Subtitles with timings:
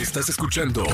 [0.00, 0.84] Estás escuchando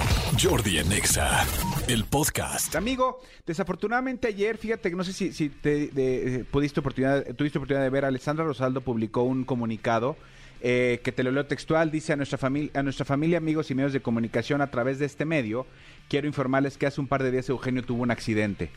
[0.41, 1.45] Jordi en Exa,
[1.89, 2.75] el podcast.
[2.77, 7.59] Amigo, desafortunadamente ayer, fíjate que no sé si, si te, de- eh, pudiste oportunidad, tuviste
[7.59, 10.17] oportunidad de ver, Alessandra Rosaldo publicó un comunicado
[10.63, 13.75] eh, que te lo leo textual, dice a nuestra, familia, a nuestra familia, amigos y
[13.75, 15.67] medios de comunicación a través de este medio,
[16.09, 18.71] quiero informarles que hace un par de días Eugenio tuvo un accidente.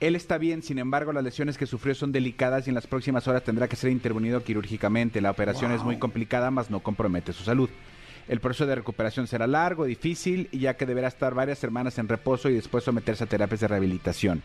[0.00, 3.26] Él está bien, sin embargo, las lesiones que sufrió son delicadas y en las próximas
[3.28, 5.20] horas tendrá que ser intervenido quirúrgicamente.
[5.20, 7.70] La operación es muy complicada, mas no compromete su salud.
[8.28, 12.48] El proceso de recuperación será largo, difícil, ya que deberá estar varias semanas en reposo
[12.48, 14.42] y después someterse a terapias de rehabilitación.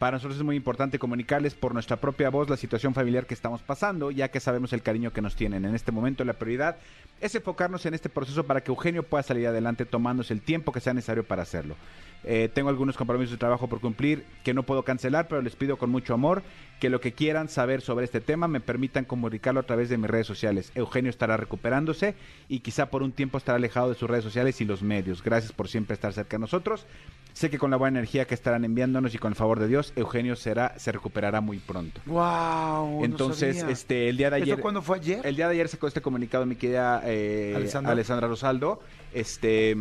[0.00, 3.60] Para nosotros es muy importante comunicarles por nuestra propia voz la situación familiar que estamos
[3.60, 5.66] pasando, ya que sabemos el cariño que nos tienen.
[5.66, 6.78] En este momento la prioridad
[7.20, 10.80] es enfocarnos en este proceso para que Eugenio pueda salir adelante tomándose el tiempo que
[10.80, 11.76] sea necesario para hacerlo.
[12.24, 15.76] Eh, tengo algunos compromisos de trabajo por cumplir que no puedo cancelar, pero les pido
[15.76, 16.42] con mucho amor
[16.78, 20.08] que lo que quieran saber sobre este tema me permitan comunicarlo a través de mis
[20.08, 20.72] redes sociales.
[20.74, 22.14] Eugenio estará recuperándose
[22.48, 25.22] y quizá por un tiempo estará alejado de sus redes sociales y los medios.
[25.22, 26.86] Gracias por siempre estar cerca de nosotros.
[27.32, 29.89] Sé que con la buena energía que estarán enviándonos y con el favor de Dios,
[29.96, 32.00] Eugenio será, se recuperará muy pronto.
[32.06, 33.04] Wow.
[33.04, 34.48] Entonces, este, el día de ayer.
[34.50, 35.20] ¿Esto cuándo fue ayer?
[35.26, 37.92] El día de ayer sacó este comunicado mi querida eh, Alessandra.
[37.92, 38.28] Alessandra.
[38.28, 38.80] Rosaldo.
[39.12, 39.76] Este.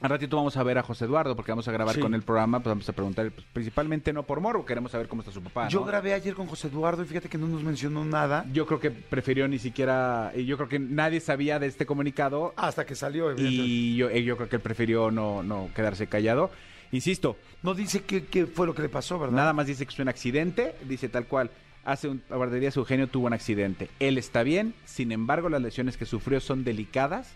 [0.00, 2.00] Al ratito vamos a ver a José Eduardo porque vamos a grabar Sí.
[2.00, 5.22] con el programa, pues vamos a preguntar, pues, principalmente no por morbo, queremos saber cómo
[5.22, 5.68] está su papá.
[5.68, 8.80] Yo grabé ayer con José Eduardo y fíjate que no nos mencionó nada Yo creo
[8.80, 13.30] que prefirió ni siquiera, yo creo que nadie sabía de este comunicado hasta que salió.
[13.30, 13.64] evidentemente.
[13.72, 16.50] y yo, yo creo que él prefirió no, no quedarse callado.
[16.92, 19.34] Insisto, No dice qué, qué fue lo que le pasó, ¿verdad?
[19.36, 21.50] Nada más dice que es un accidente, dice tal cual.
[21.84, 23.88] Hace un par de días Eugenio tuvo un accidente.
[23.98, 27.32] Él está bien, sin embargo las lesiones que sufrió son delicadas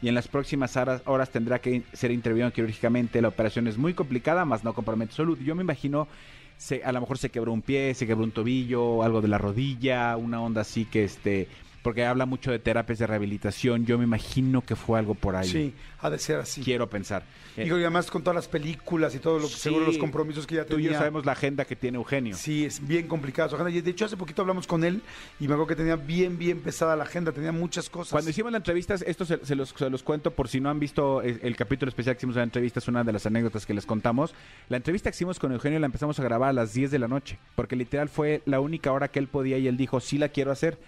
[0.00, 3.20] y en las próximas horas, horas tendrá que ser intervenido quirúrgicamente.
[3.20, 5.38] La operación es muy complicada, más no compromete salud.
[5.40, 6.08] Yo me imagino,
[6.56, 9.38] se, a lo mejor se quebró un pie, se quebró un tobillo, algo de la
[9.38, 11.48] rodilla, una onda así que este...
[11.82, 13.86] Porque habla mucho de terapias de rehabilitación.
[13.86, 15.48] Yo me imagino que fue algo por ahí.
[15.48, 16.60] Sí, ha de ser así.
[16.62, 17.22] Quiero pensar.
[17.56, 20.46] Eh, y además con todas las películas y todo lo que sí, seguro los compromisos
[20.46, 20.92] que ya Tú y tenía.
[20.92, 22.36] yo sabemos la agenda que tiene Eugenio.
[22.36, 23.70] Sí, es bien complicado su agenda.
[23.70, 25.00] Y de hecho, hace poquito hablamos con él
[25.40, 28.12] y me acuerdo que tenía bien, bien pesada la agenda, tenía muchas cosas.
[28.12, 30.78] Cuando hicimos la entrevista, esto se, se los, se los cuento por si no han
[30.80, 33.64] visto el, el capítulo especial que hicimos en la entrevista, es una de las anécdotas
[33.64, 34.34] que les contamos.
[34.68, 37.08] La entrevista que hicimos con Eugenio la empezamos a grabar a las 10 de la
[37.08, 40.28] noche, porque literal fue la única hora que él podía y él dijo, sí la
[40.28, 40.78] quiero hacer.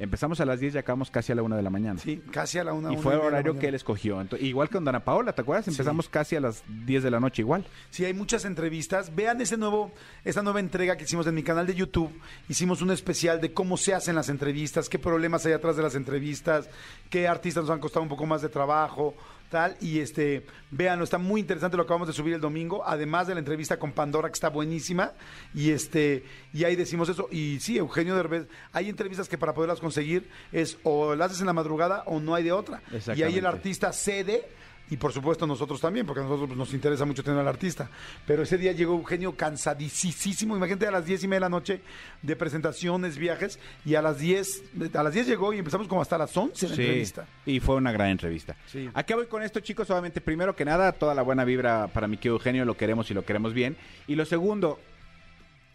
[0.00, 2.00] Empezamos a las 10 y acabamos casi a la 1 de la mañana.
[2.00, 2.88] Sí, casi a la una.
[2.88, 4.18] y una fue el horario que él escogió.
[4.20, 5.68] Entonces, igual que con Dana Paola, ¿te acuerdas?
[5.68, 7.66] Empezamos casi a las 10 de la noche igual.
[7.90, 9.14] Sí, hay muchas entrevistas.
[9.14, 9.92] Vean ese nuevo,
[10.24, 12.10] esa nueva entrega que hicimos en mi canal de YouTube.
[12.48, 15.94] Hicimos un especial de cómo se hacen las entrevistas, qué problemas hay atrás de las
[15.94, 16.70] entrevistas,
[17.10, 19.14] qué artistas nos han costado un poco más de trabajo,
[19.50, 19.76] tal.
[19.80, 23.34] Y este, véanlo, está muy interesante lo que acabamos de subir el domingo, además de
[23.34, 25.12] la entrevista con Pandora, que está buenísima.
[25.54, 26.24] Y este,
[26.54, 27.28] y ahí decimos eso.
[27.30, 31.46] Y sí, Eugenio Derbez, hay entrevistas que para poderlas conseguir es o las haces en
[31.46, 32.82] la madrugada o no hay de otra.
[33.14, 34.48] Y ahí el artista cede
[34.90, 37.88] y por supuesto nosotros también, porque a nosotros pues, nos interesa mucho tener al artista.
[38.26, 41.80] Pero ese día llegó Eugenio cansadísimo, imagínate a las diez y media de la noche
[42.22, 44.62] de presentaciones, viajes, y a las 10,
[44.94, 47.26] a las 10 llegó y empezamos como hasta las 11 la entrevista.
[47.46, 48.56] Y fue una gran entrevista.
[48.66, 48.90] Sí.
[48.92, 49.88] ¿A qué voy con esto, chicos?
[49.90, 53.14] Obviamente, primero que nada, toda la buena vibra para mi querido Eugenio, lo queremos y
[53.14, 53.76] lo queremos bien.
[54.06, 54.80] Y lo segundo,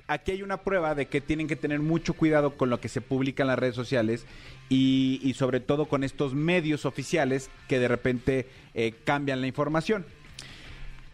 [0.08, 3.02] aquí hay una prueba de que tienen que tener mucho cuidado con lo que se
[3.02, 4.26] publica en las redes sociales
[4.70, 10.06] y, y sobre todo con estos medios oficiales que de repente eh, cambian la información.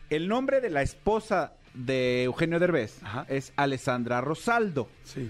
[0.09, 3.25] El nombre de la esposa de Eugenio Derbez Ajá.
[3.29, 4.89] es Alessandra Rosaldo.
[5.03, 5.29] Sí.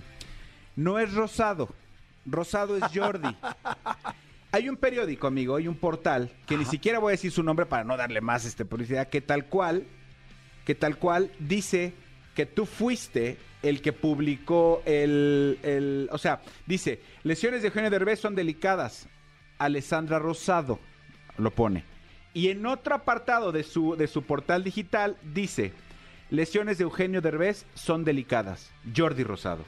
[0.75, 1.69] No es Rosado.
[2.25, 3.35] Rosado es Jordi.
[4.53, 7.65] Hay un periódico, amigo, hay un portal que ni siquiera voy a decir su nombre
[7.65, 9.85] para no darle más este publicidad, que tal cual,
[10.65, 11.93] que tal cual dice
[12.35, 18.19] que tú fuiste el que publicó el, el- o sea, dice, lesiones de Eugenio Derbez
[18.19, 19.07] son delicadas.
[19.59, 20.79] Alessandra Rosado
[21.37, 21.83] lo pone.
[22.33, 25.73] Y en otro apartado de su, de su portal digital dice,
[26.29, 28.71] lesiones de Eugenio Derbez son delicadas.
[28.95, 29.63] Jordi Rosado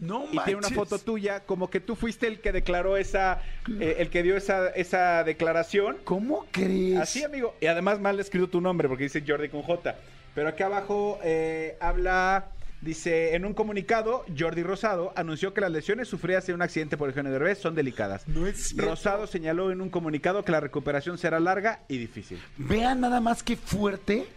[0.00, 3.40] No y tiene una foto tuya como que tú fuiste el que declaró esa
[3.80, 6.98] eh, el que dio esa esa declaración ¿Cómo crees?
[6.98, 9.96] así amigo y además mal escrito tu nombre porque dice Jordi con J
[10.38, 16.06] pero acá abajo eh, habla dice en un comunicado Jordi Rosado anunció que las lesiones
[16.06, 18.88] sufridas en un accidente por Eugenio Derbez son delicadas No es cierto.
[18.88, 23.42] Rosado señaló en un comunicado que la recuperación será larga y difícil Vean nada más
[23.42, 24.28] qué fuerte,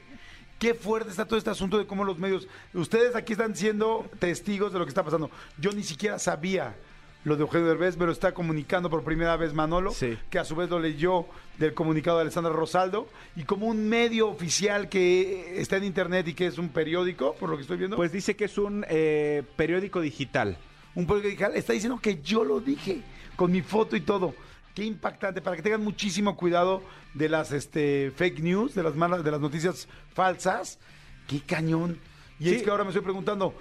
[0.57, 2.47] qué fuerte está todo este asunto de cómo los medios.
[2.74, 5.30] Ustedes aquí están siendo testigos de lo que está pasando.
[5.59, 6.74] Yo ni siquiera sabía
[7.23, 10.18] lo de Eugenio Derbez, me lo está comunicando por primera vez Manolo, Sí.
[10.29, 11.25] que a su vez lo leyó
[11.59, 16.33] del comunicado de Alessandra Rosaldo, y como un medio oficial que está en internet y
[16.33, 19.44] que es un periódico, por lo que estoy viendo, pues dice que es un eh,
[19.56, 20.57] periódico digital
[20.94, 23.01] un periódico digital, está diciendo que yo lo dije,
[23.38, 24.35] con mi foto y todo.
[24.75, 26.81] Qué impactante, para que tengan muchísimo cuidado
[27.13, 30.79] de las este, fake news, de las malas, de las noticias falsas.
[31.27, 31.97] Qué cañón.
[32.41, 32.56] Y Sí.
[32.56, 33.53] es que ahora me estoy preguntando,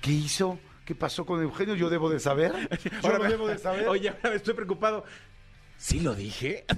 [0.00, 0.58] ¿qué hizo?
[0.86, 1.74] ¿Qué pasó con Eugenio?
[1.74, 2.52] Yo debo de saber.
[3.02, 3.86] Yo lo me- debo de saber.
[3.88, 5.04] Oye, ahora estoy preocupado.
[5.78, 6.64] ¿Sí lo dije?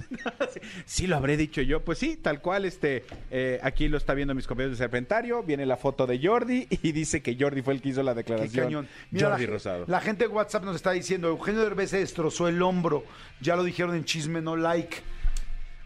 [0.51, 1.85] Sí- ¿Sí lo habré dicho yo?
[1.85, 5.65] Pues sí, tal cual, este, eh, aquí lo está viendo mis compañeros de Serpentario, viene
[5.65, 8.65] la foto de Jordi y dice que Jordi fue el que hizo la Qué declaración.
[8.65, 8.87] cañón.
[9.11, 9.85] Mira, Jordi la, Rosado.
[9.87, 13.05] la gente de WhatsApp nos está diciendo, Eugenio Derbez se destrozó el hombro.
[13.39, 14.97] Ya lo dijeron en Chisme No Like.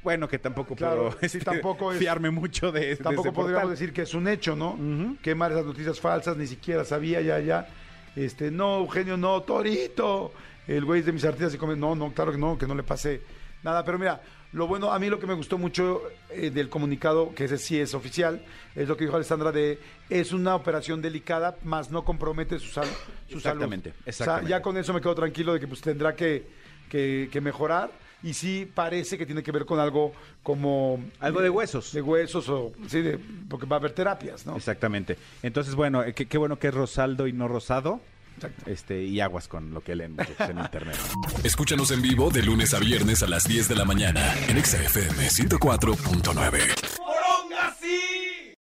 [0.02, 3.36] Bueno, que tampoco Claro, puedo sí, este, tampoco es- fiarme mucho de, de Tampoco ese
[3.36, 3.70] podríamos portal.
[3.80, 4.78] decir que es un hecho, ¿no?
[5.22, 7.68] Quemar esas noticias falsas, ni siquiera sabía ya, ya.
[8.16, 10.32] Este, no, Eugenio, no, Torito.
[10.68, 12.84] El güey de mis artistas y come, no, no, claro que no, que no le
[12.84, 13.22] pase
[13.64, 13.84] nada.
[13.84, 14.22] Pero mira,
[14.54, 17.78] lo bueno, a mí lo que me gustó mucho eh, del comunicado, que ese sí
[17.80, 18.42] es oficial,
[18.76, 19.78] es lo que dijo Alessandra de,
[20.10, 22.88] es una operación delicada, más no compromete su, sal-
[23.30, 24.04] su Exactamente, salud.
[24.08, 24.46] exactamente.
[24.46, 26.48] O sea, ya con eso me quedo tranquilo de que pues tendrá que,
[26.90, 27.92] que- que mejorar.
[28.24, 31.04] Y sí parece que tiene que ver con algo como...
[31.20, 31.92] Algo de huesos.
[31.92, 32.72] De huesos o...
[32.88, 34.56] Sí, de- porque va a haber terapias, ¿no?
[34.56, 35.18] Exactamente.
[35.42, 38.00] Entonces, bueno, eh, qué, qué bueno que es Rosaldo y no Rosado.
[38.36, 38.64] Exacto.
[38.72, 40.98] Este, y aguas con lo que leen en internet.
[41.44, 44.82] Escúchanos en vivo de lunes a viernes a las 10 de la mañana en Exa
[44.82, 46.60] FM 104.9.